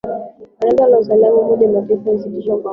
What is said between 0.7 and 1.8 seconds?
la usalama la umoja wa